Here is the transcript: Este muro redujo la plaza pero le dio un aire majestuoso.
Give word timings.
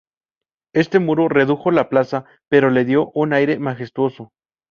Este 0.73 0.97
muro 0.97 1.29
redujo 1.29 1.69
la 1.69 1.87
plaza 1.87 2.25
pero 2.49 2.71
le 2.71 2.85
dio 2.85 3.11
un 3.13 3.33
aire 3.33 3.59
majestuoso. 3.59 4.31